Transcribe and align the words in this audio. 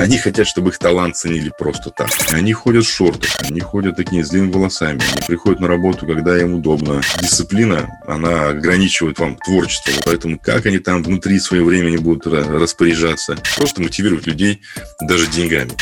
Они 0.10 0.16
хотят, 0.16 0.46
чтобы 0.46 0.70
их 0.70 0.78
талант 0.78 1.16
ценили 1.16 1.52
просто 1.58 1.90
так. 1.90 2.08
Они 2.32 2.54
ходят 2.54 2.86
в 2.86 2.88
шортах, 2.88 3.30
они 3.42 3.60
ходят 3.60 3.96
такие 3.96 4.24
с 4.24 4.30
длинными 4.30 4.52
волосами, 4.52 5.00
они 5.12 5.26
приходят 5.26 5.60
на 5.60 5.68
работу, 5.68 6.06
когда 6.06 6.40
им 6.40 6.54
удобно. 6.54 7.02
Дисциплина, 7.20 7.86
она 8.06 8.48
ограничивает 8.48 9.18
вам 9.18 9.36
творчество. 9.36 9.92
Поэтому 10.06 10.38
как 10.38 10.64
они 10.64 10.78
там 10.78 11.02
внутри 11.02 11.38
своего 11.38 11.66
времени 11.66 11.98
будут 11.98 12.26
распоряжаться? 12.26 13.36
Просто 13.56 13.82
мотивируют 13.82 14.26
людей 14.26 14.62
даже 15.02 15.26
деньгами. 15.26 15.72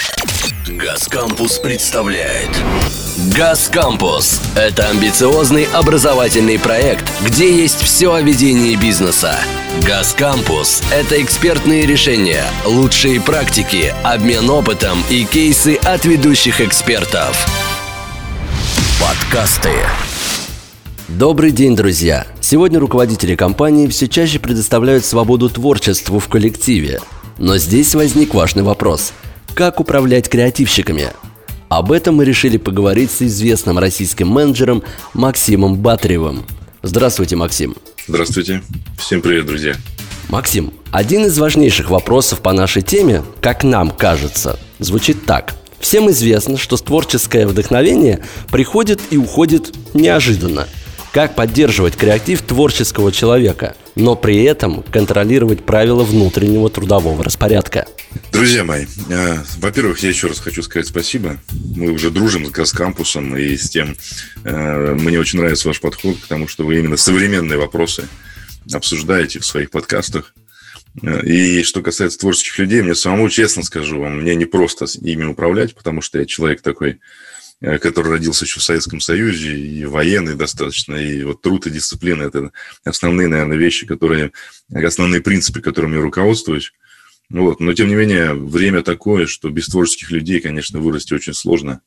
Газ 0.66 1.07
Кампус 1.07 1.61
представляет. 1.61 2.50
Газ 3.27 3.69
Кампус– 3.69 4.41
это 4.57 4.91
амбициозный 4.91 5.64
образовательный 5.75 6.57
проект, 6.57 7.11
где 7.27 7.52
есть 7.52 7.83
все 7.83 8.12
о 8.12 8.23
ведении 8.23 8.77
бизнеса. 8.77 9.41
Газ 9.84 10.14
Кампус– 10.16 10.84
это 10.93 11.20
экспертные 11.20 11.84
решения, 11.84 12.45
лучшие 12.65 13.20
практики, 13.20 13.93
обмен 14.05 14.48
опытом 14.48 15.02
и 15.11 15.25
кейсы 15.25 15.74
от 15.83 16.05
ведущих 16.05 16.60
экспертов. 16.60 17.45
Подкасты. 19.01 19.73
Добрый 21.09 21.51
день, 21.51 21.74
друзья! 21.74 22.24
Сегодня 22.41 22.79
руководители 22.79 23.35
компании 23.35 23.88
все 23.88 24.07
чаще 24.07 24.38
предоставляют 24.38 25.05
свободу 25.05 25.51
творчеству 25.51 26.21
в 26.21 26.29
коллективе. 26.29 27.01
Но 27.37 27.59
здесь 27.59 27.96
возник 27.96 28.32
важный 28.32 28.62
вопрос– 28.62 29.12
как 29.57 29.80
управлять 29.80 30.29
креативщиками. 30.29 31.09
Об 31.69 31.93
этом 31.93 32.17
мы 32.17 32.25
решили 32.25 32.57
поговорить 32.57 33.11
с 33.11 33.23
известным 33.23 33.79
российским 33.79 34.29
менеджером 34.29 34.83
Максимом 35.13 35.77
Батаревым. 35.77 36.45
Здравствуйте, 36.83 37.37
Максим. 37.37 37.77
Здравствуйте. 38.07 38.63
Всем 38.99 39.21
привет, 39.21 39.47
друзья. 39.47 39.75
Максим, 40.31 40.73
один 40.91 41.27
из 41.27 41.39
важнейших 41.39 41.91
вопросов 41.91 42.41
по 42.41 42.53
нашей 42.53 42.83
теме, 42.83 43.23
как 43.41 43.65
нам 43.65 43.91
кажется, 43.91 44.59
звучит 44.79 45.27
так. 45.27 45.55
Всем 45.79 46.11
известно, 46.11 46.57
что 46.57 46.77
творческое 46.77 47.47
вдохновение 47.47 48.25
приходит 48.51 49.01
и 49.10 49.16
уходит 49.16 49.75
неожиданно– 49.95 50.66
как 51.13 51.35
поддерживать 51.35 51.97
креатив 51.97 52.43
творческого 52.43 53.10
человека, 53.13 53.75
но 53.99 54.15
при 54.15 54.43
этом 54.45 54.82
контролировать 54.85 55.65
правила 55.65 56.04
внутреннего 56.04 56.71
трудового 56.71 57.23
распорядка? 57.23 57.87
Друзья 58.32 58.65
мои, 58.65 58.87
э, 59.10 59.38
во-первых, 59.59 59.99
я 60.01 60.09
еще 60.09 60.29
раз 60.29 60.38
хочу 60.38 60.63
сказать 60.63 60.87
спасибо. 60.87 61.38
Мы 61.77 61.91
уже 61.91 62.10
дружим 62.10 62.46
с 62.46 62.51
Газкампусом 62.51 63.37
и 63.37 63.57
с 63.57 63.69
тем, 63.69 63.96
э, 64.44 64.94
мне 64.94 65.19
очень 65.19 65.41
нравится 65.41 65.69
ваш 65.69 65.81
подход, 65.81 66.19
потому 66.21 66.47
что 66.47 66.65
вы 66.65 66.78
именно 66.78 66.97
современные 66.97 67.59
вопросы 67.59 68.09
обсуждаете 68.72 69.41
в 69.41 69.44
своих 69.44 69.71
подкастах. 69.71 70.32
Э, 71.03 71.21
и 71.25 71.65
что 71.65 71.82
касается 71.82 72.21
творческих 72.21 72.59
людей, 72.60 72.82
мне 72.82 72.94
самому 72.94 73.28
честно 73.28 73.65
скажу 73.65 74.00
вам, 74.00 74.21
мне 74.21 74.37
не 74.37 74.44
просто 74.44 74.87
ими 75.03 75.25
управлять, 75.25 75.75
потому 75.75 76.00
что 76.03 76.21
я 76.21 76.25
человек 76.25 76.62
такой 76.62 77.00
который 77.60 78.10
родился 78.12 78.44
еще 78.44 78.60
в 78.60 78.64
Советском 78.64 79.00
Союзе, 79.00 79.56
и 79.56 79.84
военный 79.84 80.34
достаточно, 80.34 80.94
и 80.94 81.22
вот 81.25 81.42
труд 81.42 81.66
и 81.66 81.70
дисциплина– 81.70 82.22
это 82.25 82.53
основные, 82.84 83.28
наверное, 83.28 83.56
вещи, 83.56 83.87
которые, 83.87 84.32
основные 84.72 85.20
принципы, 85.20 85.60
которыми 85.60 85.97
я 85.97 86.03
руководствуюсь. 86.03 86.72
Вот. 87.31 87.60
Но, 87.60 87.75
тем 87.75 87.88
не 87.88 87.94
менее, 87.94 88.32
время 88.32 88.82
такое, 88.82 89.26
что 89.26 89.50
без 89.50 89.66
творческих 89.66 90.10
людей, 90.10 90.41
конечно, 90.41 90.81
вырасти 90.81 91.14
очень 91.14 91.34
сложно 91.34 91.82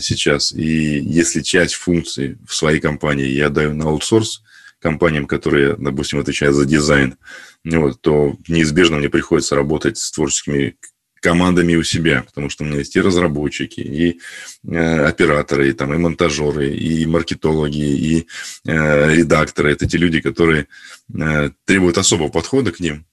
сейчас. 0.00 0.52
И 0.52 0.98
если 1.00 1.40
часть 1.40 1.74
функций 1.74 2.38
в 2.46 2.54
своей 2.54 2.80
компании 2.80 3.26
я 3.26 3.48
даю 3.48 3.74
на 3.74 3.86
аутсорс 3.86 4.42
компаниям, 4.80 5.26
которые, 5.26 5.76
допустим, 5.76 6.20
отвечают 6.20 6.56
за 6.56 6.64
дизайн, 6.64 7.16
вот, 7.64 8.00
то 8.00 8.36
неизбежно 8.48 8.96
мне 8.96 9.08
приходится 9.08 9.56
работать 9.56 9.98
с 9.98 10.10
творческими 10.10 10.76
командами 11.22 11.76
у 11.76 11.84
себя, 11.84 12.24
потому 12.24 12.50
что 12.50 12.64
у 12.64 12.66
меня 12.66 12.78
есть 12.78 12.96
и 12.96 13.00
разработчики, 13.00 13.80
и 13.80 14.20
э, 14.68 15.06
операторы, 15.06 15.70
и, 15.70 15.72
там, 15.72 15.94
и 15.94 15.96
монтажеры, 15.96 16.74
и 16.74 17.06
маркетологи, 17.06 17.78
и 17.78 18.26
э, 18.66 19.14
редакторы. 19.14 19.72
Это 19.72 19.88
те 19.88 19.98
люди, 19.98 20.20
которые 20.20 20.66
э, 21.14 21.50
требуют 21.64 21.96
особого 21.96 22.28
подхода 22.28 22.72
к 22.72 22.80
ним. 22.80 23.06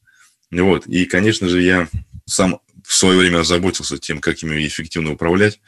Вот. 0.51 0.87
И, 0.87 1.05
конечно 1.05 1.47
же, 1.47 1.61
я 1.61 1.87
сам 2.25 2.59
в 2.83 2.95
свое 2.95 3.19
время 3.19 3.41
озаботился 3.41 3.99
тем, 3.99 4.19
как 4.19 4.41
ими 4.41 4.65
эффективно 4.65 5.11
управлять. 5.11 5.61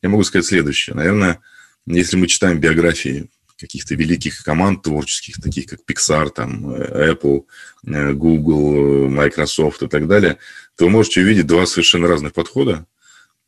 Я 0.00 0.08
могу 0.08 0.24
сказать 0.24 0.46
следующее. 0.46 0.96
Наверное, 0.96 1.40
если 1.86 2.16
мы 2.16 2.26
читаем 2.26 2.58
биографии 2.58 3.28
каких-то 3.62 3.94
великих 3.94 4.42
команд 4.44 4.82
творческих, 4.82 5.40
таких 5.40 5.66
как 5.66 5.80
Pixar, 5.88 6.30
там, 6.30 6.74
Apple, 6.74 7.46
э, 7.86 8.12
Google, 8.12 9.08
Microsoft 9.08 9.82
и 9.82 9.88
так 9.88 10.06
далее, 10.06 10.36
то 10.76 10.84
вы 10.84 10.90
можете 10.90 11.22
увидеть 11.22 11.46
два 11.46 11.64
совершенно 11.64 12.08
разных 12.08 12.34
подхода. 12.34 12.86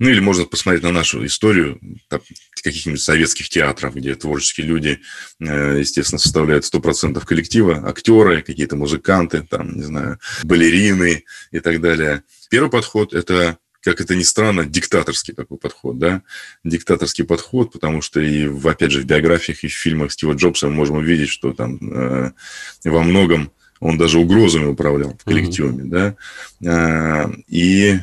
Ну, 0.01 0.09
или 0.09 0.21
можно 0.21 0.45
посмотреть 0.45 0.83
на 0.83 0.91
нашу 0.91 1.25
историю 1.25 1.81
каких-нибудь 2.63 3.01
советских 3.01 3.49
театров, 3.49 3.95
где 3.95 4.15
творческие 4.15 4.67
люди, 4.67 5.01
э, 5.41 5.79
естественно, 5.79 6.19
составляют 6.19 6.65
100% 6.65 7.25
коллектива, 7.25 7.87
актеры, 7.87 8.43
какие-то 8.43 8.77
музыканты, 8.77 9.47
там, 9.49 9.77
не 9.77 9.85
знаю, 9.85 10.19
балерины 10.43 11.25
и 11.53 11.61
так 11.61 11.81
далее. 11.81 12.25
Первый 12.51 12.71
подход– 12.71 13.15
это 13.15 13.59
как 13.85 14.01
это 14.01 14.17
ни 14.17 14.23
странно, 14.23 14.65
диктаторский 14.65 15.35
такой 15.35 15.59
подход, 15.59 15.99
да, 15.99 16.23
диктаторский 16.65 17.25
подход, 17.25 17.71
потому 17.71 18.01
что 18.01 18.21
и, 18.21 18.49
опять 18.65 18.91
же, 18.91 19.03
в 19.03 19.05
биографиях 19.05 19.63
и 19.63 19.69
в 19.69 19.75
фильмах 19.75 20.13
Стива 20.13 20.33
Джобса 20.33 20.69
мы 20.69 20.75
можем 20.75 20.97
увидеть, 20.97 21.29
что 21.29 21.53
там 21.53 21.79
э, 21.81 22.33
во 22.85 23.03
многом 23.03 23.53
он 23.81 23.99
даже 23.99 24.19
угрозами 24.19 24.67
управлял 24.67 25.17
в 25.19 25.25
коллективе, 25.25 25.69
mm-hmm. 25.69 26.17
да, 26.63 27.27
э, 27.29 27.33
и 27.49 27.99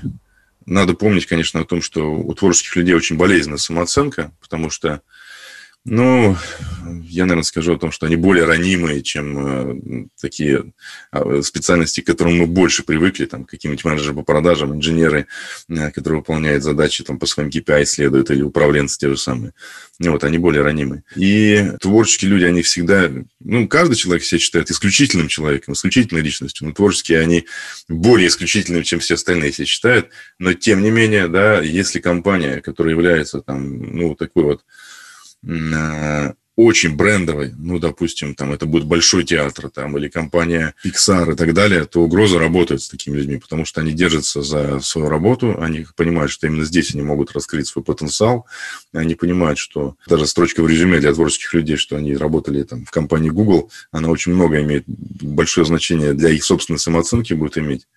надо 0.67 0.93
помнить, 0.93 1.25
конечно, 1.25 1.61
о 1.61 1.65
том, 1.65 1.81
что 1.81 2.13
у 2.13 2.33
творческих 2.35 2.75
людей 2.75 2.93
очень 2.93 3.17
болезненная 3.17 3.57
самооценка, 3.57 4.31
потому 4.39 4.69
что 4.69 5.01
ну, 5.83 6.37
я, 7.03 7.23
наверное, 7.23 7.43
скажу 7.43 7.73
о 7.73 7.79
том, 7.79 7.91
что 7.91 8.05
они 8.05 8.15
более 8.15 8.45
ранимые, 8.45 9.01
чем 9.01 10.03
э, 10.03 10.07
такие 10.19 10.73
э, 11.11 11.41
специальности, 11.41 12.01
к 12.01 12.05
которым 12.05 12.37
мы 12.37 12.45
больше 12.45 12.83
привыкли, 12.83 13.25
там, 13.25 13.45
какие-нибудь 13.45 13.83
менеджеры 13.83 14.13
по 14.13 14.21
продажам, 14.21 14.75
инженеры, 14.75 15.25
э, 15.69 15.91
которые 15.91 16.19
выполняют 16.19 16.63
задачи 16.63 17.03
там, 17.03 17.17
по 17.17 17.25
своим 17.25 17.49
KPI 17.49 17.83
исследуют, 17.83 18.29
или 18.29 18.43
управленцы 18.43 18.99
те 18.99 19.09
же 19.09 19.17
самые. 19.17 19.53
Вот, 19.99 20.23
они 20.23 20.37
более 20.37 20.61
ранимые. 20.61 21.03
И 21.15 21.71
творческие 21.81 22.29
люди, 22.29 22.43
они 22.43 22.61
всегда... 22.61 23.09
Ну, 23.39 23.67
каждый 23.67 23.95
человек 23.95 24.23
себя 24.23 24.39
считает 24.39 24.69
исключительным 24.69 25.29
человеком, 25.29 25.73
исключительной 25.73 26.21
личностью, 26.21 26.67
но 26.67 26.73
творческие 26.73 27.21
они 27.21 27.45
более 27.89 28.27
исключительными, 28.27 28.83
чем 28.83 28.99
все 28.99 29.15
остальные 29.15 29.51
себя 29.51 29.65
считают. 29.65 30.09
Но, 30.37 30.53
тем 30.53 30.83
не 30.83 30.91
менее, 30.91 31.27
да, 31.27 31.59
если 31.59 31.99
компания, 31.99 32.61
которая 32.61 32.93
является 32.93 33.41
там, 33.41 33.95
ну, 33.95 34.13
такой 34.13 34.43
вот 34.43 34.61
очень 36.57 36.95
брендовый, 36.95 37.53
ну, 37.57 37.79
допустим, 37.79 38.35
там 38.35 38.51
это 38.51 38.65
будет 38.65 38.85
большой 38.85 39.23
театр 39.23 39.69
там, 39.69 39.97
или 39.97 40.09
компания 40.09 40.75
Pixar 40.85 41.33
и 41.33 41.35
так 41.35 41.53
далее, 41.53 41.85
то 41.85 42.01
угроза 42.01 42.39
работает 42.39 42.81
с 42.81 42.89
такими 42.89 43.17
людьми, 43.17 43.37
потому 43.37 43.65
что 43.65 43.81
они 43.81 43.93
держатся 43.93 44.41
за 44.41 44.79
свою 44.81 45.09
работу, 45.09 45.59
они 45.61 45.85
понимают, 45.95 46.29
что 46.29 46.47
именно 46.47 46.65
здесь 46.65 46.93
они 46.93 47.03
могут 47.03 47.31
раскрыть 47.31 47.67
свой 47.67 47.83
потенциал, 47.83 48.45
они 48.93 49.15
понимают, 49.15 49.59
что 49.59 49.95
даже 50.07 50.27
строчка 50.27 50.61
в 50.61 50.67
резюме 50.67 50.99
для 50.99 51.13
творческих 51.13 51.53
людей, 51.53 51.77
что 51.77 51.95
они 51.95 52.15
работали 52.15 52.63
там 52.63 52.85
в 52.85 52.91
компании 52.91 53.29
Google, 53.29 53.71
она 53.91 54.09
очень 54.09 54.33
много 54.33 54.61
имеет, 54.61 54.83
большое 54.85 55.65
значение 55.65 56.13
для 56.13 56.29
их 56.29 56.43
собственной 56.43 56.79
самооценки 56.79 57.33
будет 57.33 57.57
иметь. 57.57 57.87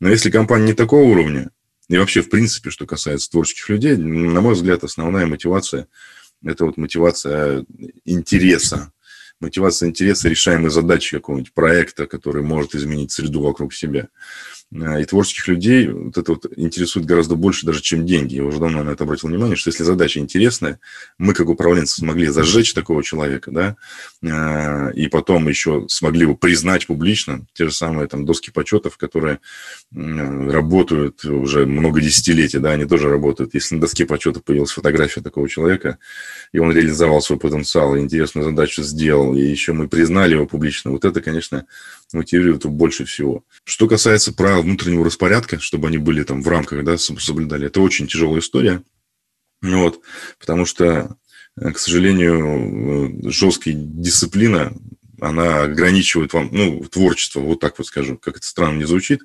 Но 0.00 0.08
если 0.08 0.30
компания 0.30 0.66
не 0.66 0.72
такого 0.72 1.02
уровня, 1.02 1.50
и 1.88 1.96
вообще, 1.96 2.22
в 2.22 2.30
принципе, 2.30 2.70
что 2.70 2.86
касается 2.86 3.30
творческих 3.30 3.68
людей, 3.68 3.96
на 3.96 4.40
мой 4.40 4.54
взгляд, 4.54 4.82
основная 4.82 5.26
мотивация– 5.26 5.88
это 6.44 6.64
вот 6.64 6.76
мотивация 6.76 7.64
интереса. 8.04 8.92
Мотивация 9.40 9.88
интереса 9.88 10.28
решаемой 10.28 10.70
задачи 10.70 11.16
какого-нибудь 11.16 11.52
проекта, 11.52 12.06
который 12.06 12.42
может 12.42 12.74
изменить 12.74 13.12
среду 13.12 13.42
вокруг 13.42 13.72
себя. 13.72 14.08
Э, 14.70 15.00
и 15.00 15.04
творческих 15.04 15.48
людей 15.48 15.88
вот 15.88 16.18
это 16.18 16.32
вот 16.32 16.46
интересует 16.56 17.06
гораздо 17.06 17.36
больше 17.36 17.64
даже, 17.64 17.80
чем 17.80 18.06
деньги. 18.06 18.36
Я 18.36 18.44
уже 18.44 18.58
давно 18.58 18.82
на 18.82 18.90
это 18.90 19.04
обратил 19.04 19.28
внимание, 19.30 19.56
что 19.56 19.70
если 19.70 19.82
задача 19.82 20.20
интересная, 20.20 20.78
мы, 21.16 21.32
как 21.32 21.48
управленцы, 21.48 21.96
смогли 21.96 22.26
зажечь 22.26 22.74
такого 22.74 23.02
человека, 23.02 23.50
да, 23.50 23.76
э, 24.22 24.92
и 24.94 25.08
потом 25.08 25.48
еще 25.48 25.86
смогли 25.88 26.22
его 26.22 26.34
признать 26.34 26.86
публично, 26.86 27.46
те 27.54 27.66
же 27.66 27.72
самые 27.72 28.08
там 28.08 28.26
доски 28.26 28.50
почетов, 28.50 28.96
которые 28.96 29.40
работают 29.90 31.24
уже 31.24 31.66
много 31.66 32.00
десятилетий, 32.00 32.58
да, 32.58 32.72
они 32.72 32.84
тоже 32.84 33.08
работают. 33.08 33.54
Если 33.54 33.74
на 33.74 33.80
доске 33.80 34.06
почета 34.06 34.40
появилась 34.40 34.70
фотография 34.70 35.20
такого 35.20 35.48
человека, 35.48 35.98
и 36.52 36.58
он 36.58 36.72
реализовал 36.72 37.22
свой 37.22 37.38
потенциал, 37.38 37.96
и 37.96 38.00
интересную 38.00 38.44
задачу 38.44 38.82
сделал, 38.82 39.34
и 39.34 39.40
еще 39.40 39.72
мы 39.72 39.88
признали 39.88 40.34
его 40.34 40.46
публично, 40.46 40.90
вот 40.90 41.04
это, 41.04 41.20
конечно, 41.20 41.66
мотивирует 42.12 42.64
больше 42.64 43.04
всего. 43.04 43.44
Что 43.64 43.86
касается 43.86 44.32
правил 44.32 44.62
внутреннего 44.62 45.04
распорядка, 45.04 45.58
чтобы 45.60 45.88
они 45.88 45.98
были 45.98 46.22
там 46.22 46.42
в 46.42 46.48
рамках, 46.48 46.84
да, 46.84 46.96
соблюдали, 46.98 47.66
это 47.66 47.80
очень 47.80 48.06
тяжелая 48.06 48.40
история. 48.40 48.82
Вот, 49.60 50.00
потому 50.38 50.64
что, 50.64 51.16
э, 51.60 51.70
к 51.72 51.78
сожалению, 51.78 53.26
э, 53.26 53.30
жесткая 53.30 53.74
дисциплина, 53.74 54.72
она 55.20 55.62
ограничивает 55.64 56.32
вам, 56.32 56.48
ну, 56.52 56.80
творчество, 56.84 57.40
вот 57.40 57.58
так 57.60 57.76
вот 57.78 57.88
скажу, 57.88 58.16
как 58.16 58.36
это 58.36 58.46
странно 58.46 58.78
не 58.78 58.84
звучит, 58.84 59.20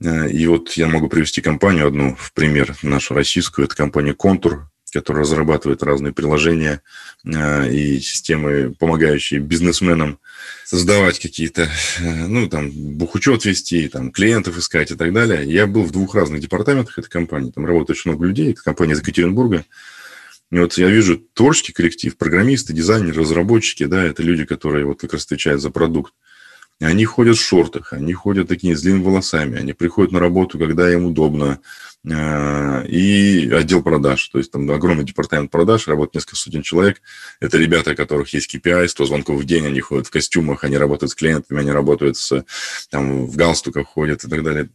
И 0.00 0.46
вот 0.46 0.74
я 0.74 0.86
могу 0.86 1.08
привести 1.08 1.40
компанию 1.40 1.88
одну 1.88 2.14
в 2.14 2.32
пример, 2.32 2.76
нашу 2.82 3.14
российскую. 3.14 3.64
Это 3.64 3.74
компания 3.74 4.14
«Контур», 4.14 4.70
которая 4.92 5.24
разрабатывает 5.24 5.82
разные 5.82 6.12
приложения 6.12 6.80
и 7.24 7.98
системы, 8.00 8.72
помогающие 8.78 9.40
бизнесменам 9.40 10.20
создавать 10.64 11.18
какие-то, 11.18 11.68
ну, 12.00 12.48
там, 12.48 12.70
бухучет 12.70 13.44
вести, 13.44 13.88
там, 13.88 14.10
клиентов 14.10 14.58
искать 14.58 14.90
и 14.90 14.94
так 14.94 15.12
далее. 15.12 15.50
Я 15.50 15.66
был 15.66 15.82
в 15.84 15.90
двух 15.90 16.14
разных 16.14 16.40
департаментах 16.40 16.98
этой 16.98 17.10
компании. 17.10 17.50
Там 17.50 17.66
работает 17.66 17.98
очень 17.98 18.10
много 18.10 18.26
людей. 18.26 18.52
Это 18.52 18.62
компания 18.62 18.92
из 18.92 19.00
Екатеринбурга. 19.00 19.64
И 20.50 20.58
вот 20.58 20.76
я 20.78 20.88
вижу 20.88 21.18
творческий 21.34 21.72
коллектив, 21.72 22.16
программисты, 22.16 22.72
дизайнеры, 22.72 23.20
разработчики, 23.20 23.84
да, 23.84 24.02
это 24.02 24.22
люди, 24.22 24.44
которые 24.44 24.84
вот 24.84 25.00
как 25.00 25.12
раз 25.12 25.24
отвечают 25.24 25.62
за 25.62 25.70
продукт. 25.70 26.12
Они 26.80 27.04
ходят 27.04 27.36
в 27.36 27.42
шортах, 27.42 27.92
они 27.92 28.12
ходят 28.12 28.48
такие 28.48 28.76
с 28.76 28.82
длинными 28.82 29.04
волосами, 29.04 29.58
они 29.58 29.72
приходят 29.72 30.12
на 30.12 30.20
работу, 30.20 30.58
когда 30.58 30.92
им 30.92 31.04
удобно, 31.04 31.60
Э, 32.08 32.86
и 32.86 33.50
отдел 33.52 33.82
продаж. 33.82 34.26
То 34.28 34.38
есть 34.38 34.50
там 34.50 34.70
огромный 34.70 35.04
департамент 35.04 35.50
продаж, 35.50 35.86
работает 35.86 36.14
несколько 36.14 36.36
сотен 36.36 36.62
человек. 36.62 37.02
Это 37.40 37.58
ребята, 37.58 37.90
у 37.90 37.94
которых 37.94 38.32
есть 38.32 38.54
KPI, 38.54 38.88
100 38.88 39.04
звонков 39.04 39.40
в 39.40 39.44
день, 39.44 39.66
они 39.66 39.80
ходят 39.80 40.06
в 40.06 40.10
костюмах, 40.10 40.64
они 40.64 40.78
работают 40.78 41.10
с 41.10 41.14
клиентами, 41.14 41.60
они 41.60 41.70
работают 41.70 42.16
с, 42.16 42.44
там, 42.90 43.26
в 43.26 43.36
галстуках 43.36 43.86
ходят 43.86 44.24
и 44.24 44.28
так 44.28 44.42
далее. 44.42 44.70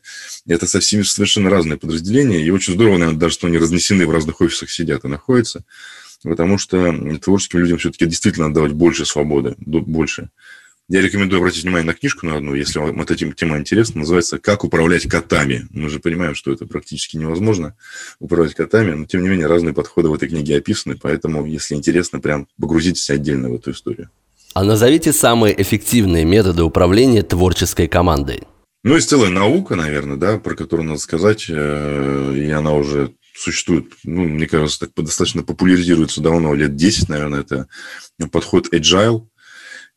Это 0.48 0.68
совсем 0.68 1.04
совершенно 1.04 1.50
разные 1.50 1.80
подразделения, 1.80 2.42
и 2.42 2.52
очень 2.52 2.74
здорово, 2.74 2.98
наверное, 2.98 3.20
даже, 3.20 3.34
что 3.34 3.48
они 3.48 3.58
разнесены 3.58 4.06
в 4.06 4.12
разных 4.12 4.40
офисах 4.42 4.70
сидят 4.70 5.04
и 5.04 5.08
находятся, 5.08 5.66
потому 6.22 6.60
что 6.60 6.94
творческим 7.20 7.60
людям 7.60 7.80
все-таки 7.80 8.06
действительно 8.06 8.50
надо 8.50 8.62
давать 8.62 8.74
больше 8.74 9.06
свободы, 9.06 9.56
больше. 9.58 10.30
Я 10.88 11.02
рекомендую 11.02 11.40
обратить 11.40 11.64
внимание 11.64 11.88
на 11.88 11.96
книжку 11.96 12.28
на 12.28 12.38
одну, 12.38 12.54
если 12.54 12.78
вам 12.78 13.02
эта 13.02 13.16
тема 13.16 13.58
интересна. 13.58 14.02
Называется 14.02 14.38
«Как 14.38 14.64
управлять 14.64 15.10
котами». 15.10 15.66
Мы 15.72 15.90
же 15.90 16.00
понимаем, 16.00 16.36
что 16.36 16.52
это 16.52 16.68
практически 16.68 17.18
невозможно 17.18 17.76
управлять 18.20 18.54
котами, 18.54 18.92
но 18.92 19.06
тем 19.06 19.24
не 19.24 19.30
менее 19.30 19.48
разные 19.48 19.74
подходы 19.74 20.10
в 20.10 20.14
этой 20.14 20.30
книге 20.30 20.58
описаны, 20.58 20.96
поэтому, 20.96 21.44
если 21.48 21.74
интересно, 21.74 22.20
прям 22.20 22.48
погрузитесь 22.62 23.10
отдельно 23.10 23.50
в 23.50 23.56
эту 23.56 23.72
историю. 23.72 24.12
А 24.54 24.64
назовите 24.64 25.12
самые 25.12 25.60
эффективные 25.60 26.24
методы 26.24 26.62
управления 26.62 27.24
творческой 27.24 27.88
командой. 27.88 28.44
Ну, 28.84 28.94
есть 28.94 29.10
целая 29.10 29.32
наука, 29.32 29.76
наверное, 29.76 30.18
да, 30.18 30.38
про 30.38 30.54
которую 30.54 30.88
надо 30.88 31.00
сказать, 31.00 31.48
э, 31.50 32.34
и 32.38 32.52
она 32.52 32.74
уже 32.74 33.12
существует, 33.34 33.88
ну, 34.04 34.22
мне 34.26 34.46
кажется, 34.46 34.82
так 34.82 34.92
достаточно 35.04 35.42
популяризируется 35.42 36.22
давно, 36.22 36.54
лет 36.54 36.76
10, 36.76 37.10
наверное, 37.10 37.40
это 37.40 37.68
подход 38.32 38.72
agile– 38.72 39.26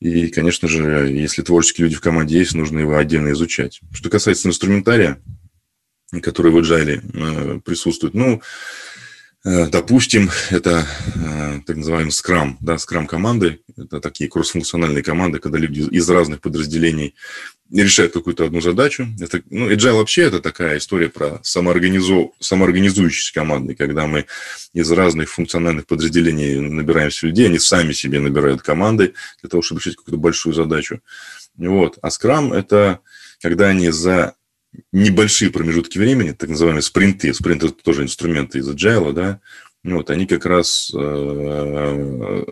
и, 0.00 0.28
конечно 0.28 0.68
же, 0.68 1.08
если 1.10 1.42
творческие 1.42 1.86
люди 1.86 1.96
в 1.96 2.00
команде 2.00 2.38
есть, 2.38 2.54
нужно 2.54 2.78
его 2.78 2.96
отдельно 2.96 3.32
изучать. 3.32 3.80
Что 3.92 4.10
касается 4.10 4.48
инструментария, 4.48 5.20
который 6.22 6.52
в 6.52 6.58
Agile 6.58 7.00
э, 7.02 7.60
присутствует, 7.60 8.14
ну, 8.14 8.40
э, 9.44 9.66
допустим, 9.66 10.30
это 10.50 10.86
э, 11.16 11.60
так 11.66 11.76
называемый 11.76 12.12
скрам, 12.12 12.58
да, 12.60 12.78
скрам 12.78 13.08
команды, 13.08 13.60
это 13.76 14.00
такие 14.00 14.30
кроссфункциональные 14.30 15.02
команды, 15.02 15.40
когда 15.40 15.58
люди 15.58 15.80
из 15.80 16.08
разных 16.08 16.40
подразделений 16.40 17.16
решают 17.72 18.12
какую-то 18.12 18.46
одну 18.46 18.60
задачу. 18.60 19.06
Это, 19.20 19.42
ну, 19.50 19.70
agile 19.70 19.98
вообще 19.98 20.22
это 20.22 20.40
такая 20.40 20.78
история 20.78 21.08
про 21.08 21.40
самоорганизу... 21.42 22.34
самоорганизующиеся 22.40 23.34
команды, 23.34 23.74
когда 23.74 24.06
мы 24.06 24.26
из 24.72 24.90
разных 24.90 25.30
функциональных 25.30 25.86
подразделений 25.86 26.58
набираемся 26.58 27.26
людей, 27.26 27.46
они 27.46 27.58
сами 27.58 27.92
себе 27.92 28.20
набирают 28.20 28.62
команды 28.62 29.14
для 29.42 29.50
того, 29.50 29.62
чтобы 29.62 29.80
решить 29.80 29.96
какую-то 29.96 30.18
большую 30.18 30.54
задачу. 30.54 31.00
Вот. 31.56 31.98
А 32.00 32.08
Scrum– 32.08 32.54
это 32.56 33.00
когда 33.40 33.68
они 33.68 33.90
за 33.90 34.34
небольшие 34.92 35.50
промежутки 35.50 35.98
времени, 35.98 36.32
так 36.32 36.50
называемые 36.50 36.82
спринты, 36.82 37.32
спринты– 37.34 37.66
это 37.68 37.82
тоже 37.82 38.02
инструменты 38.02 38.58
из 38.58 38.68
agile, 38.68 39.12
да, 39.12 39.40
вот, 39.84 40.10
они 40.10 40.26
как 40.26 40.44
раз 40.44 40.90
э, 40.94 42.44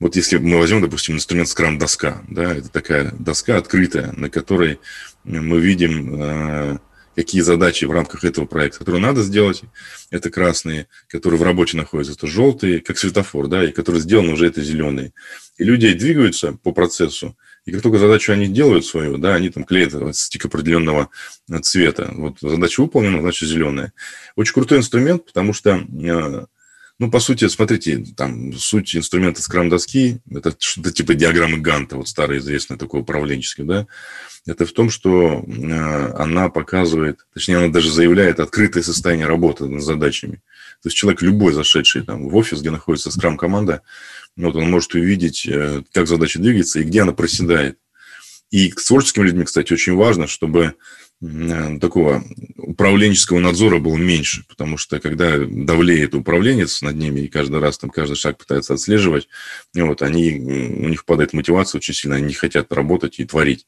вот 0.00 0.14
если 0.16 0.38
мы 0.38 0.58
возьмем, 0.58 0.80
допустим, 0.80 1.16
инструмент 1.16 1.48
скрам-доска, 1.48 2.24
да, 2.28 2.54
это 2.54 2.68
такая 2.68 3.12
доска 3.18 3.56
открытая, 3.56 4.12
на 4.12 4.30
которой 4.30 4.78
мы 5.24 5.60
видим, 5.60 6.22
э, 6.22 6.78
какие 7.16 7.40
задачи 7.40 7.84
в 7.84 7.90
рамках 7.90 8.22
этого 8.22 8.46
проекта, 8.46 8.78
которые 8.78 9.02
надо 9.02 9.22
сделать, 9.24 9.62
это 10.10 10.30
красные, 10.30 10.86
которые 11.08 11.40
в 11.40 11.42
работе 11.42 11.76
находятся, 11.76 12.12
это 12.12 12.28
желтые, 12.28 12.80
как 12.80 12.96
светофор, 12.96 13.48
да, 13.48 13.64
и 13.64 13.72
которые 13.72 14.00
сделаны 14.00 14.34
уже 14.34 14.46
это 14.46 14.62
зеленые. 14.62 15.12
И 15.56 15.64
люди 15.64 15.92
двигаются 15.94 16.52
по 16.52 16.70
процессу, 16.70 17.36
и 17.64 17.72
как 17.72 17.82
только 17.82 17.98
задачу 17.98 18.32
они 18.32 18.46
делают 18.46 18.86
свою, 18.86 19.18
да, 19.18 19.34
они 19.34 19.50
там 19.50 19.64
клеят 19.64 20.16
стик 20.16 20.44
определенного 20.44 21.10
цвета. 21.62 22.12
Вот 22.14 22.38
задача 22.40 22.80
выполнена, 22.80 23.20
значит 23.20 23.48
зеленая. 23.48 23.92
Очень 24.36 24.54
крутой 24.54 24.78
инструмент, 24.78 25.26
потому 25.26 25.52
что 25.52 25.70
э, 25.72 26.46
ну, 26.98 27.10
по 27.10 27.20
сути, 27.20 27.46
смотрите, 27.46 28.04
там 28.16 28.52
суть 28.54 28.96
инструмента 28.96 29.40
скрам-доски, 29.40 30.18
это 30.30 30.54
что-то 30.58 30.90
типа 30.90 31.14
диаграммы 31.14 31.58
Ганта, 31.58 31.96
вот 31.96 32.08
старый 32.08 32.38
известный 32.38 32.76
такой 32.76 33.00
управленческий, 33.00 33.62
да, 33.62 33.86
это 34.46 34.66
в 34.66 34.72
том, 34.72 34.90
что 34.90 35.44
э, 35.46 36.12
она 36.16 36.48
показывает, 36.48 37.20
точнее, 37.34 37.58
она 37.58 37.68
даже 37.68 37.92
заявляет 37.92 38.40
открытое 38.40 38.82
состояние 38.82 39.26
работы 39.26 39.66
над 39.66 39.82
задачами. 39.82 40.42
То 40.82 40.88
есть 40.88 40.96
человек 40.96 41.22
любой, 41.22 41.52
зашедший 41.52 42.02
там 42.02 42.28
в 42.28 42.34
офис, 42.34 42.60
где 42.60 42.70
находится 42.70 43.12
скрам-команда, 43.12 43.82
вот 44.36 44.56
он 44.56 44.68
может 44.70 44.94
увидеть, 44.94 45.46
э, 45.46 45.82
как 45.92 46.08
задача 46.08 46.40
двигается 46.40 46.80
и 46.80 46.84
где 46.84 47.02
она 47.02 47.12
проседает. 47.12 47.78
И 48.50 48.72
с 48.72 48.86
творческими 48.86 49.24
людьми, 49.24 49.44
кстати, 49.44 49.72
очень 49.72 49.94
важно, 49.94 50.26
чтобы 50.26 50.74
такого 51.20 52.22
управленческого 52.56 53.40
надзора 53.40 53.80
было 53.80 53.96
меньше, 53.96 54.44
потому 54.48 54.76
что 54.76 55.00
когда 55.00 55.36
давлеет 55.36 56.14
управленец 56.14 56.80
над 56.80 56.94
ними 56.94 57.20
и 57.20 57.28
каждый 57.28 57.58
раз 57.58 57.78
там 57.78 57.90
каждый 57.90 58.14
шаг 58.14 58.38
пытается 58.38 58.74
отслеживать, 58.74 59.28
вот, 59.74 60.02
они, 60.02 60.34
у 60.34 60.88
них 60.88 61.04
падает 61.04 61.32
мотивация 61.32 61.78
очень 61.78 61.94
сильно, 61.94 62.16
они 62.16 62.26
не 62.26 62.34
хотят 62.34 62.72
работать 62.72 63.18
и 63.18 63.24
творить. 63.24 63.66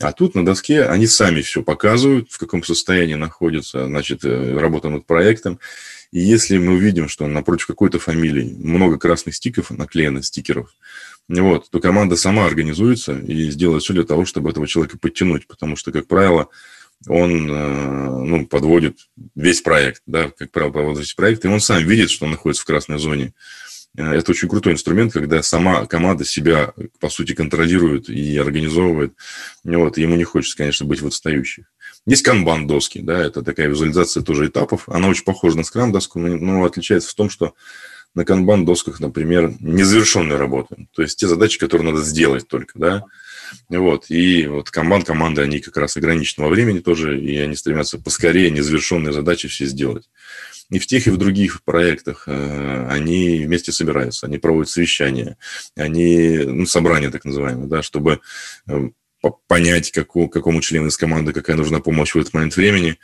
А 0.00 0.12
тут 0.12 0.34
на 0.34 0.44
доске 0.44 0.84
они 0.84 1.06
сами 1.06 1.40
все 1.42 1.62
показывают, 1.62 2.32
в 2.32 2.38
каком 2.38 2.64
состоянии 2.64 3.14
находится, 3.14 3.86
значит, 3.86 4.24
э, 4.24 4.58
работа 4.58 4.88
над 4.88 5.06
проектом. 5.06 5.60
И 6.10 6.20
если 6.20 6.58
мы 6.58 6.74
увидим, 6.74 7.08
что 7.08 7.26
напротив 7.28 7.66
какой-то 7.66 7.98
фамилии 8.00 8.56
много 8.58 8.98
красных 8.98 9.36
стиков 9.36 9.70
наклеено, 9.70 10.22
стикеров, 10.22 10.70
вот, 11.28 11.70
то 11.70 11.80
команда 11.80 12.16
сама 12.16 12.46
организуется 12.46 13.18
и 13.18 13.50
сделает 13.50 13.82
все 13.82 13.92
для 13.92 14.04
того, 14.04 14.24
чтобы 14.24 14.50
этого 14.50 14.66
человека 14.66 14.98
подтянуть, 14.98 15.46
потому 15.46 15.76
что, 15.76 15.92
как 15.92 16.06
правило, 16.06 16.48
он 17.06 17.50
э, 17.50 18.24
ну, 18.24 18.46
подводит 18.46 18.98
весь 19.34 19.60
проект, 19.60 20.02
да, 20.06 20.30
как 20.36 20.50
правило, 20.50 20.72
подводит 20.72 21.00
весь 21.00 21.14
проект, 21.14 21.44
и 21.44 21.48
он 21.48 21.60
сам 21.60 21.84
видит, 21.84 22.10
что 22.10 22.24
он 22.24 22.32
находится 22.32 22.62
в 22.62 22.66
красной 22.66 22.98
зоне. 22.98 23.34
Э, 23.96 24.14
это 24.14 24.32
очень 24.32 24.48
крутой 24.48 24.72
инструмент, 24.72 25.12
когда 25.12 25.42
сама 25.42 25.86
команда 25.86 26.24
себя, 26.24 26.72
по 26.98 27.08
сути, 27.08 27.34
контролирует 27.34 28.08
и 28.08 28.36
организовывает. 28.36 29.14
Вот, 29.64 29.98
ему 29.98 30.16
не 30.16 30.24
хочется, 30.24 30.56
конечно, 30.56 30.86
быть 30.86 31.00
в 31.00 31.06
отстающих. 31.06 31.66
Есть 32.06 32.22
канбан-доски, 32.22 33.00
да, 33.00 33.20
это 33.24 33.42
такая 33.42 33.68
визуализация 33.68 34.22
тоже 34.22 34.46
этапов. 34.46 34.88
Она 34.88 35.08
очень 35.08 35.24
похожа 35.24 35.56
на 35.56 35.64
скрам-доску, 35.64 36.18
но 36.18 36.64
отличается 36.64 37.10
в 37.10 37.14
том, 37.14 37.30
что 37.30 37.54
на 38.14 38.24
канбан-досках, 38.24 39.00
например, 39.00 39.54
незавершенные 39.60 40.38
работы. 40.38 40.88
То 40.94 41.02
есть 41.02 41.18
те 41.18 41.28
задачи, 41.28 41.58
которые 41.58 41.92
надо 41.92 42.04
сделать 42.04 42.48
только, 42.48 42.78
да, 42.78 43.04
вот. 43.68 44.06
И 44.08 44.46
вот 44.46 44.70
команд, 44.70 45.06
команды, 45.06 45.42
они 45.42 45.60
как 45.60 45.76
раз 45.76 45.96
ограничены 45.96 46.46
во 46.46 46.50
времени 46.50 46.80
тоже, 46.80 47.20
и 47.20 47.36
они 47.38 47.54
стремятся 47.56 47.98
поскорее 47.98 48.50
незавершенные 48.50 49.12
задачи 49.12 49.48
все 49.48 49.66
сделать. 49.66 50.08
И 50.70 50.78
в 50.78 50.86
тех, 50.86 51.06
и 51.06 51.10
в 51.10 51.16
других 51.16 51.62
проектах 51.62 52.24
э, 52.26 52.86
они 52.90 53.44
вместе 53.44 53.72
собираются, 53.72 54.26
они 54.26 54.38
проводят 54.38 54.70
совещания, 54.70 55.38
они, 55.76 56.38
ну, 56.44 56.66
собрания 56.66 57.10
так 57.10 57.24
называемые, 57.24 57.68
да, 57.68 57.82
чтобы 57.82 58.20
э, 58.66 58.90
понять, 59.46 59.90
какому, 59.90 60.28
какому 60.28 60.60
члену 60.60 60.88
из 60.88 60.96
команды 60.96 61.32
какая 61.32 61.56
нужна 61.56 61.80
помощь 61.80 62.14
в 62.14 62.18
этот 62.18 62.34
момент 62.34 62.56
времени, 62.56 62.98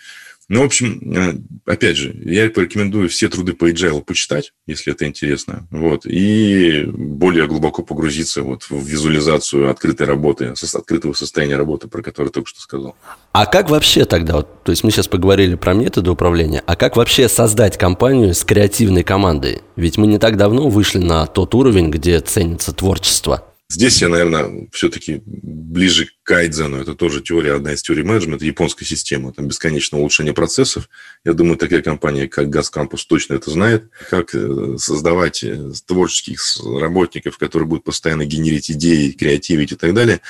ну, 0.49 0.61
в 0.61 0.65
общем, 0.65 1.17
э, 1.17 1.35
опять 1.65 1.97
же, 1.97 2.15
я 2.25 2.51
порекомендую 2.51 3.09
все 3.09 3.29
труды 3.29 3.55
по 3.55 3.71
agile 3.71 4.03
почитать, 4.03 4.53
если 4.67 4.93
это 4.93 5.07
интересно, 5.07 5.67
вот, 5.71 6.05
и 6.05 6.85
более 6.87 7.47
глубоко 7.47 7.83
погрузиться 7.83 8.43
вот 8.43 8.65
в 8.65 8.87
визуализацию 8.87 9.71
открытой 9.71 10.07
работы, 10.07 10.53
открытого 10.75 11.15
состояния 11.15 11.57
работы, 11.57 11.89
про 11.89 12.03
которое 12.03 12.31
только 12.31 12.49
что 12.49 12.61
сказал. 12.61 12.95
А 13.33 13.47
как 13.47 13.71
вообще 13.71 14.05
тогда, 14.05 14.37
вот, 14.37 14.65
то 14.65 14.71
есть 14.71 14.85
мы 14.85 14.91
сейчас 14.91 15.09
поговорили 15.09 15.55
про 15.55 15.73
методы 15.73 16.11
управления, 16.11 16.63
а 16.67 16.77
как 16.77 16.97
вообще 16.97 17.29
создать 17.29 17.79
компанию 17.79 18.35
с 18.35 18.45
креативной 18.45 19.03
командой? 19.03 19.63
Ведь 19.77 19.97
мы 19.97 20.07
не 20.07 20.19
так 20.19 20.37
давно 20.37 20.69
вышли 20.69 20.99
на 20.99 21.27
тот 21.27 21.55
уровень, 21.55 21.91
где 21.91 22.21
ценится 22.21 22.73
творчество. 22.73 23.47
Здесь 23.71 24.03
я, 24.03 24.09
наверное, 24.09 24.69
все-таки 24.73 25.23
ближе 25.25 26.09
кайдзену. 26.25 26.78
Это 26.78 26.95
тоже 26.95 27.21
теория, 27.21 27.52
одна 27.52 27.75
из 27.75 27.83
теорий 27.83 28.02
менеджмента, 28.02 28.45
японской 28.45 28.87
системы, 28.87 29.33
там 29.33 29.47
бесконечное 29.47 30.00
улучшение 30.00 30.33
процессов. 30.33 30.88
Я 31.25 31.35
думаю, 31.35 31.57
такая 31.57 31.83
компания, 31.83 32.26
как 32.26 32.49
Газ 32.49 32.71
Кампус, 32.71 33.04
точно 33.04 33.35
это 33.35 33.50
знает. 33.50 33.90
Как 34.11 34.35
э, 34.35 34.76
создавать 34.78 35.45
э, 35.45 35.71
творческих 35.87 36.40
работников, 36.64 37.37
которые 37.37 37.69
будут 37.69 37.85
постоянно 37.85 38.25
генерить 38.25 38.71
идеи, 38.71 39.11
креативить 39.11 39.73
и 39.73 39.76
так 39.76 39.93
далее. 39.93 40.23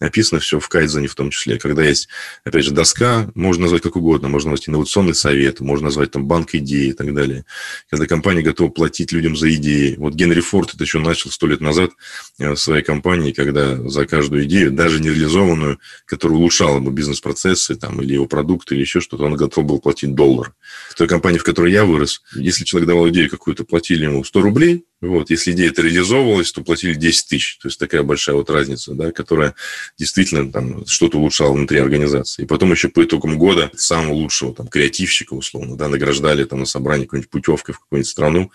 Описано 0.00 0.38
все 0.38 0.60
в 0.60 0.68
кайдзене 0.68 1.08
в 1.08 1.14
том 1.14 1.30
числе. 1.30 1.58
Когда 1.58 1.82
есть, 1.82 2.08
опять 2.44 2.64
же, 2.64 2.70
доска, 2.70 3.30
можно 3.34 3.62
назвать 3.62 3.82
как 3.82 3.96
угодно. 3.96 4.28
Можно 4.28 4.50
назвать 4.50 4.68
инновационный 4.68 5.14
совет, 5.14 5.60
можно 5.60 5.86
назвать 5.86 6.10
там 6.10 6.26
банк 6.26 6.54
идей 6.54 6.90
и 6.90 6.92
так 6.92 7.14
далее. 7.14 7.46
Когда 7.90 8.06
компания 8.06 8.42
готова 8.42 8.68
платить 8.68 9.12
людям 9.12 9.34
за 9.34 9.52
идеи. 9.54 9.96
Вот 9.96 10.14
Генри 10.14 10.40
Форд 10.40 10.74
это 10.74 10.84
еще 10.84 10.98
начал 10.98 11.30
сто 11.30 11.46
лет 11.46 11.62
назад 11.62 11.92
э, 12.38 12.50
в 12.50 12.56
своей 12.56 12.84
компании, 12.84 13.32
когда 13.32 13.76
за 13.88 14.06
каждую 14.06 14.44
идею, 14.44 14.72
даже 14.72 15.00
не 15.00 15.08
реализованную 15.08 15.37
централизованную, 15.38 15.78
которая 16.06 16.38
улучшала 16.38 16.76
ему 16.76 16.90
бизнес-процессы 16.90 17.76
там, 17.76 18.00
или 18.02 18.14
его 18.14 18.26
продукты, 18.26 18.74
или 18.74 18.82
еще 18.82 19.00
что-то, 19.00 19.24
он 19.24 19.36
готов 19.36 19.64
был 19.64 19.78
платить 19.78 20.14
доллар. 20.14 20.52
В 20.90 20.94
той 20.94 21.06
компании, 21.08 21.38
в 21.38 21.44
которой 21.44 21.72
я 21.72 21.84
вырос, 21.84 22.22
если 22.34 22.64
человек 22.64 22.88
давал 22.88 23.08
идею 23.08 23.30
какую-то, 23.30 23.64
платили 23.64 24.04
ему 24.04 24.24
100 24.24 24.40
рублей, 24.42 24.84
вот, 25.00 25.30
если 25.30 25.52
идея 25.52 25.68
это 25.68 25.82
реализовывалась, 25.82 26.50
то 26.50 26.62
платили 26.62 26.94
10 26.94 27.28
тысяч. 27.28 27.58
То 27.58 27.68
есть 27.68 27.78
такая 27.78 28.02
большая 28.02 28.34
вот 28.34 28.50
разница, 28.50 28.94
да, 28.94 29.12
которая 29.12 29.54
действительно 29.96 30.50
там 30.50 30.84
что-то 30.86 31.18
улучшала 31.18 31.52
внутри 31.52 31.78
организации. 31.78 32.42
И 32.42 32.46
потом 32.46 32.72
еще 32.72 32.88
по 32.88 33.04
итогам 33.04 33.38
года 33.38 33.70
самого 33.76 34.14
лучшего 34.14 34.52
там 34.52 34.66
креативщика, 34.66 35.34
условно, 35.34 35.76
да, 35.76 35.88
награждали 35.88 36.42
там 36.42 36.60
на 36.60 36.66
собрании 36.66 37.04
какой-нибудь 37.04 37.30
путевкой 37.30 37.76
в 37.76 37.80
какую-нибудь 37.80 38.10
страну 38.10 38.50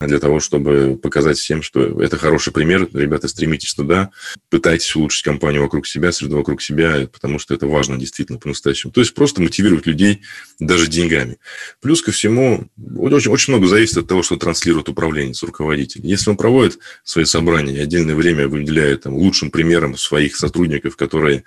для 0.00 0.18
того, 0.18 0.40
чтобы 0.40 0.98
показать 1.00 1.38
всем, 1.38 1.62
что 1.62 2.00
это 2.00 2.16
хороший 2.16 2.52
пример. 2.52 2.88
Ребята, 2.92 3.28
стремитесь 3.28 3.74
туда, 3.74 4.10
пытайтесь 4.50 4.94
улучшить 4.96 5.22
компанию 5.22 5.62
вокруг 5.62 5.86
себя, 5.86 6.12
среду 6.12 6.36
вокруг 6.36 6.62
себя, 6.62 7.08
потому 7.12 7.38
что 7.38 7.54
это 7.54 7.66
важно 7.66 7.98
действительно 7.98 8.38
по-настоящему. 8.38 8.92
То 8.92 9.00
есть 9.00 9.14
просто 9.14 9.40
мотивировать 9.42 9.86
людей 9.86 10.22
даже 10.58 10.86
деньгами. 10.86 11.38
Плюс 11.80 12.02
ко 12.02 12.12
всему, 12.12 12.68
очень, 12.96 13.30
очень 13.30 13.52
много 13.52 13.66
зависит 13.66 13.98
от 13.98 14.08
того, 14.08 14.22
что 14.22 14.36
транслирует 14.36 14.88
управленец, 14.88 15.42
руководитель. 15.42 16.00
Если 16.04 16.30
он 16.30 16.36
проводит 16.36 16.78
свои 17.04 17.24
собрания 17.24 17.82
отдельное 17.82 18.14
время 18.14 18.48
выделяет 18.48 19.02
там, 19.02 19.14
лучшим 19.14 19.50
примером 19.50 19.96
своих 19.96 20.36
сотрудников, 20.36 20.96
которые 20.96 21.44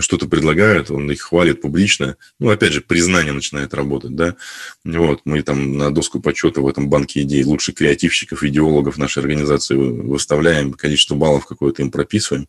что-то 0.00 0.26
предлагают, 0.26 0.90
он 0.90 1.10
их 1.10 1.22
хвалит 1.22 1.60
публично, 1.60 2.16
ну, 2.38 2.50
опять 2.50 2.72
же, 2.72 2.80
признание 2.80 3.32
начинает 3.32 3.74
работать, 3.74 4.14
да. 4.14 4.36
Вот, 4.84 5.20
мы 5.24 5.42
там 5.42 5.76
на 5.78 5.92
доску 5.92 6.20
почета 6.20 6.60
в 6.60 6.68
этом 6.68 6.88
банке 6.88 7.22
идей 7.22 7.44
лучший 7.44 7.74
креативщиков, 7.84 8.42
идеологов 8.42 8.96
нашей 8.96 9.18
организации 9.18 9.74
выставляем, 9.74 10.72
количество 10.72 11.14
баллов 11.14 11.46
какое-то 11.46 11.82
им 11.82 11.90
прописываем, 11.90 12.48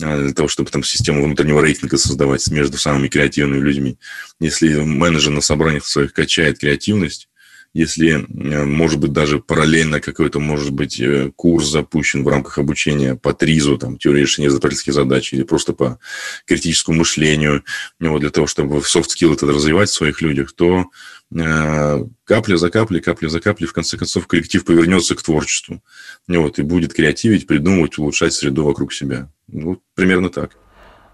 а, 0.00 0.16
для 0.22 0.32
того, 0.32 0.46
чтобы 0.46 0.70
там 0.70 0.84
систему 0.84 1.24
внутреннего 1.24 1.60
рейтинга 1.60 1.98
создавать 1.98 2.48
между 2.52 2.78
самыми 2.78 3.08
креативными 3.08 3.60
людьми. 3.60 3.98
Если 4.38 4.72
менеджер 4.76 5.32
на 5.32 5.40
собраниях 5.40 5.84
своих 5.84 6.12
качает 6.12 6.60
креативность, 6.60 7.29
если, 7.72 8.26
э, 8.28 8.64
может 8.64 8.98
быть, 8.98 9.12
даже 9.12 9.38
параллельно 9.38 10.00
какой-то, 10.00 10.40
может 10.40 10.72
быть, 10.72 10.98
э, 10.98 11.30
курс 11.36 11.68
запущен 11.68 12.24
в 12.24 12.28
рамках 12.28 12.58
обучения 12.58 13.14
по 13.14 13.32
ТРИЗу, 13.32 13.78
там, 13.78 13.96
теории 13.96 14.22
решения 14.22 14.48
изобретательских 14.48 14.92
задач, 14.92 15.32
или 15.32 15.44
просто 15.44 15.72
по 15.72 16.00
критическому 16.46 16.98
мышлению, 16.98 17.64
вот, 18.00 18.20
для 18.20 18.30
того, 18.30 18.46
чтобы 18.48 18.82
soft 18.82 19.05
skill 19.05 19.34
это 19.34 19.46
развивать 19.46 19.88
в 19.88 19.94
своих 19.94 20.20
людях, 20.20 20.52
то 20.52 20.86
э, 21.32 22.04
капля 22.24 22.56
за 22.56 22.70
каплей, 22.70 23.00
капля 23.00 23.28
за 23.28 23.40
каплей, 23.40 23.68
в 23.68 23.72
конце 23.72 23.96
концов, 23.96 24.26
коллектив 24.26 24.64
повернется 24.64 25.14
к 25.14 25.22
творчеству. 25.22 25.80
Вот, 26.26 26.58
и 26.58 26.62
будет 26.62 26.92
креативить, 26.92 27.46
придумывать, 27.46 27.98
улучшать 27.98 28.32
среду 28.32 28.64
вокруг 28.64 28.92
себя. 28.92 29.30
Вот 29.46 29.78
примерно 29.94 30.28
так. 30.28 30.56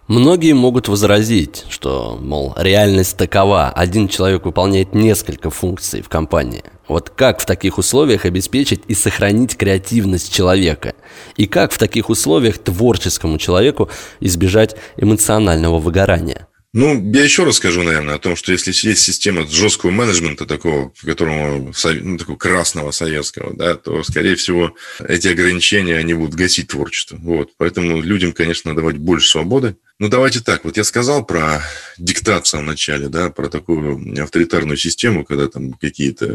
Многие 0.09 0.53
могут 0.53 0.87
возразить, 0.87 1.65
что, 1.69 2.17
мол, 2.23 2.55
реальность 2.57 3.17
такова, 3.17 3.71
один 3.71 4.07
человек 4.07 4.45
выполняет 4.45 4.95
несколько 4.95 5.51
функций 5.51 6.01
в 6.01 6.09
компании. 6.09 6.63
Вот 6.87 7.11
как 7.11 7.41
в 7.41 7.47
таких 7.47 7.77
условиях 7.77 8.25
обеспечить 8.25 8.83
и 8.87 8.95
сохранить 8.95 9.57
креативность 9.57 10.33
человека? 10.33 10.95
И 11.37 11.49
как 11.49 11.73
в 11.73 11.79
таких 11.79 12.09
условиях 12.09 12.59
творческому 12.59 13.39
человеку 13.39 13.91
избежать 14.21 14.77
эмоционального 14.97 15.81
выгорания? 15.81 16.47
Ну, 16.73 17.11
я 17.13 17.25
еще 17.25 17.45
раз 17.45 17.57
скажу, 17.57 17.83
наверное, 17.83 18.17
о 18.17 18.19
том, 18.19 18.37
что 18.37 18.53
если 18.53 18.71
есть 18.71 19.03
система 19.03 19.47
жесткого 19.49 19.91
менеджмента, 19.91 20.47
такого, 20.47 20.93
которому, 21.05 21.73
ну, 22.03 22.19
такого 22.19 22.37
красного 22.37 22.91
советского, 22.91 23.57
да, 23.57 23.75
то, 23.75 24.05
скорее 24.05 24.37
всего, 24.37 24.75
эти 25.01 25.27
ограничения, 25.27 25.97
они 25.97 26.15
будут 26.15 26.35
гасить 26.35 26.69
творчество. 26.69 27.17
Вот. 27.19 27.53
Поэтому 27.57 28.03
людям, 28.03 28.33
конечно, 28.33 28.77
давать 28.77 28.99
больше 28.99 29.31
свободы, 29.31 29.77
ну, 29.99 30.09
давайте 30.09 30.41
так. 30.41 30.65
Вот 30.65 30.77
я 30.77 30.85
сказал 30.85 31.25
про 31.25 31.63
диктат 31.97 32.47
в 32.47 32.61
начале, 32.61 33.09
да, 33.09 33.31
про 33.31 33.49
такую 33.49 34.23
авторитарную 34.23 34.77
систему, 34.77 35.25
когда 35.25 35.49
там 35.49 35.73
какие-то 35.73 36.27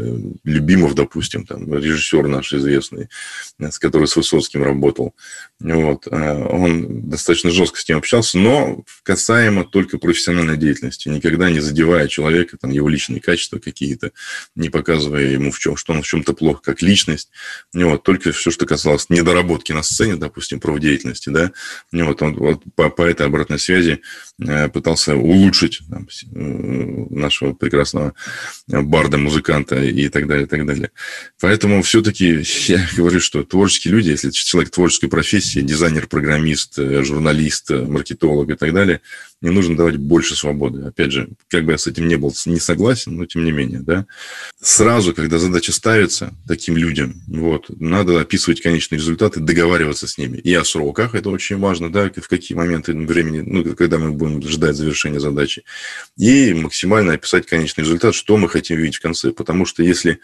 Любимов, 0.42 0.94
допустим, 0.94 1.46
там 1.46 1.72
режиссер 1.72 2.26
наш 2.26 2.52
известный, 2.52 3.08
с 3.60 3.78
которым 3.78 4.08
с 4.08 4.16
Высоцким 4.16 4.64
работал, 4.64 5.14
вот, 5.60 6.08
а, 6.10 6.44
он 6.48 7.08
достаточно 7.08 7.50
жестко 7.50 7.78
с 7.78 7.88
ним 7.88 7.98
общался, 7.98 8.38
но 8.38 8.84
касаемо 9.04 9.64
только 9.64 9.98
профессиональной 9.98 10.56
деятельности, 10.56 11.08
никогда 11.08 11.48
не 11.48 11.60
задевая 11.60 12.08
человека, 12.08 12.56
там, 12.60 12.72
его 12.72 12.88
личные 12.88 13.20
качества 13.20 13.58
какие-то, 13.58 14.10
не 14.56 14.70
показывая 14.70 15.26
ему, 15.26 15.52
в 15.52 15.58
чем, 15.60 15.76
что 15.76 15.92
он 15.92 16.02
в 16.02 16.06
чем-то 16.06 16.32
плохо 16.32 16.60
как 16.64 16.82
личность, 16.82 17.30
вот, 17.72 18.02
только 18.02 18.32
все, 18.32 18.50
что 18.50 18.66
касалось 18.66 19.08
недоработки 19.08 19.70
на 19.70 19.84
сцене, 19.84 20.16
допустим, 20.16 20.58
праводеятельности, 20.58 21.28
да, 21.28 21.52
вот, 21.92 22.22
он 22.22 22.34
вот 22.34 22.62
по, 22.74 22.90
по 22.90 23.02
этой 23.02 23.26
обратной 23.26 23.51
обратной 23.52 23.58
связи 23.58 24.00
э, 24.40 24.68
пытался 24.68 25.14
улучшить 25.14 25.80
там, 25.90 26.06
э, 26.06 27.06
нашего 27.10 27.52
прекрасного 27.52 28.14
барда, 28.66 29.18
музыканта 29.18 29.82
и 29.82 30.08
так 30.08 30.26
далее, 30.26 30.44
и 30.44 30.48
так 30.48 30.66
далее. 30.66 30.90
Поэтому 31.40 31.82
все-таки 31.82 32.42
я 32.66 32.86
говорю, 32.96 33.20
что 33.20 33.42
творческие 33.42 33.94
люди, 33.94 34.10
если 34.10 34.30
человек 34.30 34.70
творческой 34.70 35.08
профессии, 35.08 35.60
дизайнер, 35.60 36.06
программист, 36.06 36.78
э, 36.78 37.02
журналист, 37.02 37.70
маркетолог 37.70 38.50
и 38.50 38.54
так 38.54 38.72
далее, 38.72 39.00
не 39.42 39.50
нужно 39.50 39.76
давать 39.76 39.96
больше 39.96 40.36
свободы. 40.36 40.86
Опять 40.86 41.12
же, 41.12 41.28
как 41.48 41.64
бы 41.64 41.72
я 41.72 41.78
с 41.78 41.86
этим 41.86 42.08
не 42.08 42.16
был 42.16 42.32
не 42.46 42.60
согласен, 42.60 43.16
но 43.16 43.26
тем 43.26 43.44
не 43.44 43.52
менее, 43.52 43.80
да. 43.80 44.06
Сразу, 44.60 45.12
когда 45.12 45.38
задача 45.38 45.72
ставится 45.72 46.32
таким 46.46 46.76
людям, 46.76 47.20
вот, 47.26 47.66
надо 47.80 48.20
описывать 48.20 48.60
конечные 48.60 48.98
результаты, 48.98 49.40
договариваться 49.40 50.06
с 50.06 50.16
ними. 50.16 50.38
И 50.38 50.54
о 50.54 50.64
сроках, 50.64 51.14
это 51.14 51.28
очень 51.30 51.58
важно, 51.58 51.92
да, 51.92 52.10
в 52.14 52.28
какие 52.28 52.56
моменты 52.56 52.94
времени, 52.94 53.40
ну, 53.40 53.64
когда 53.74 53.98
мы 53.98 54.12
будем 54.12 54.42
ждать 54.48 54.76
завершения 54.76 55.20
задачи. 55.20 55.64
И 56.16 56.54
максимально 56.54 57.14
описать 57.14 57.46
конечный 57.46 57.82
результат, 57.82 58.14
что 58.14 58.36
мы 58.36 58.48
хотим 58.48 58.78
видеть 58.78 58.96
в 58.96 59.02
конце. 59.02 59.32
Потому 59.32 59.66
что 59.66 59.82
если 59.82 60.20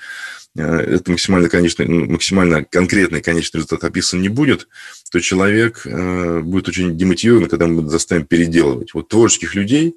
это 0.57 1.11
максимально, 1.11 1.49
конечно, 1.49 1.85
максимально 1.85 2.65
конкретный 2.65 3.21
конечный 3.21 3.59
результат 3.59 3.85
описан 3.85 4.21
не 4.21 4.29
будет, 4.29 4.69
то 5.11 5.21
человек 5.21 5.83
э, 5.85 6.41
будет 6.41 6.69
очень 6.69 6.97
демотивирован, 6.97 7.49
когда 7.49 7.67
мы 7.67 7.89
заставим 7.89 8.27
переделывать. 8.27 8.95
Вот 8.95 9.09
творческих 9.09 9.55
людей 9.55 9.95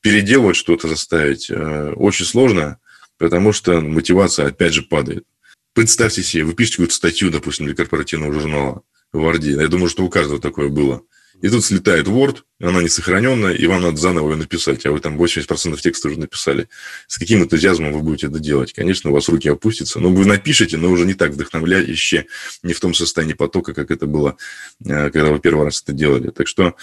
переделывать 0.00 0.56
что-то 0.56 0.88
заставить 0.88 1.48
э, 1.50 1.92
очень 1.96 2.26
сложно, 2.26 2.78
потому 3.18 3.52
что 3.52 3.80
мотивация 3.80 4.48
опять 4.48 4.74
же 4.74 4.82
падает. 4.82 5.24
Представьте 5.72 6.22
себе, 6.22 6.44
вы 6.44 6.52
пишете 6.54 6.76
какую-то 6.76 6.94
статью, 6.94 7.30
допустим, 7.30 7.66
для 7.66 7.74
корпоративного 7.74 8.32
журнала 8.32 8.82
в 9.12 9.20
Варде. 9.20 9.52
Я 9.52 9.68
думаю, 9.68 9.88
что 9.88 10.04
у 10.04 10.10
каждого 10.10 10.40
такое 10.40 10.68
было. 10.68 11.02
И 11.42 11.48
тут 11.48 11.64
слетает 11.64 12.06
Word, 12.06 12.38
она 12.60 12.82
не 12.82 12.88
сохраненная, 12.88 13.52
и 13.52 13.66
вам 13.66 13.82
надо 13.82 13.96
заново 13.96 14.30
ее 14.30 14.36
написать, 14.36 14.86
а 14.86 14.92
вы 14.92 15.00
там 15.00 15.20
80% 15.20 15.78
текста 15.80 16.08
уже 16.08 16.18
написали. 16.18 16.68
С 17.06 17.18
каким 17.18 17.42
энтузиазмом 17.42 17.92
вы 17.92 18.00
будете 18.00 18.28
это 18.28 18.38
делать? 18.38 18.72
Конечно, 18.72 19.10
у 19.10 19.12
вас 19.12 19.28
руки 19.28 19.48
опустятся, 19.48 20.00
но 20.00 20.10
вы 20.10 20.24
напишете, 20.24 20.76
но 20.76 20.90
уже 20.90 21.04
не 21.04 21.14
так 21.14 21.32
вдохновляюще, 21.32 22.26
не 22.62 22.72
в 22.72 22.80
том 22.80 22.94
состоянии 22.94 23.34
потока, 23.34 23.74
как 23.74 23.90
это 23.90 24.06
было, 24.06 24.36
э, 24.84 25.10
когда 25.10 25.30
вы 25.30 25.38
первый 25.40 25.64
раз 25.66 25.82
это 25.82 25.92
делали. 25.92 26.30
Так 26.30 26.48
что 26.48 26.74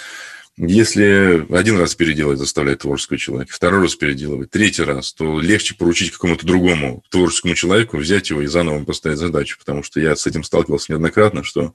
если 0.57 1.45
один 1.55 1.79
раз 1.79 1.95
переделать 1.95 2.37
заставляет 2.37 2.79
творческого 2.79 3.17
человека, 3.17 3.53
второй 3.53 3.83
раз 3.83 3.95
переделывать, 3.95 4.51
третий 4.51 4.83
раз, 4.83 5.13
то 5.13 5.39
легче 5.39 5.75
поручить 5.75 6.11
какому-то 6.11 6.45
другому 6.45 7.03
творческому 7.09 7.55
человеку, 7.55 7.97
взять 7.97 8.29
его 8.29 8.41
и 8.41 8.47
заново 8.47 8.83
поставить 8.83 9.17
задачу. 9.17 9.57
Потому 9.57 9.81
что 9.81 9.99
я 9.99 10.15
с 10.15 10.27
этим 10.27 10.43
сталкивался 10.43 10.91
неоднократно, 10.91 11.43
что 11.43 11.73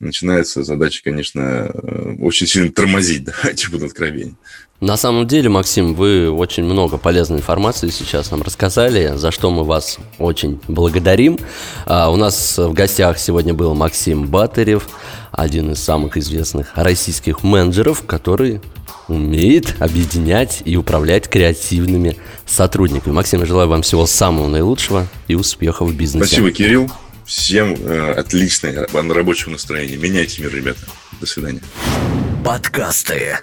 начинается 0.00 0.62
задача, 0.62 1.02
конечно, 1.02 1.40
э, 1.40 2.16
очень 2.20 2.46
сильно 2.46 2.70
тормозить, 2.70 3.24
давайте 3.42 3.68
буду 3.70 3.86
откровенен. 3.86 4.36
На 4.80 4.98
самом 4.98 5.26
деле, 5.26 5.48
Максим, 5.48 5.94
вы 5.94 6.30
очень 6.30 6.64
много 6.64 6.98
полезной 6.98 7.38
информации 7.38 7.88
сейчас 7.88 8.30
нам 8.30 8.42
рассказали, 8.42 9.12
за 9.16 9.30
что 9.30 9.50
мы 9.50 9.64
вас 9.64 9.98
очень 10.18 10.60
благодарим. 10.68 11.38
А, 11.86 12.10
у 12.10 12.16
нас 12.16 12.58
в 12.58 12.72
гостях 12.74 13.18
сегодня 13.18 13.54
был 13.54 13.74
Максим 13.74 14.26
Батырев, 14.26 14.88
один 15.34 15.72
из 15.72 15.82
самых 15.82 16.16
известных 16.16 16.72
российских 16.74 17.42
менеджеров, 17.42 18.04
который 18.06 18.60
умеет 19.08 19.74
объединять 19.80 20.62
и 20.64 20.76
управлять 20.76 21.28
креативными 21.28 22.16
сотрудниками. 22.46 23.12
Максим, 23.12 23.40
я 23.40 23.46
желаю 23.46 23.68
вам 23.68 23.82
всего 23.82 24.06
самого 24.06 24.48
наилучшего 24.48 25.06
и 25.28 25.34
успехов 25.34 25.90
в 25.90 25.96
бизнесе. 25.96 26.26
Спасибо, 26.26 26.50
Кирилл. 26.50 26.90
Всем 27.24 27.74
э, 27.74 28.12
отличного 28.12 28.86
рабочего 29.14 29.50
настроения. 29.50 29.96
Меняйте 29.96 30.42
мир, 30.42 30.54
ребята. 30.54 30.80
До 31.20 31.26
свидания. 31.26 31.60
Подкасты. 32.44 33.38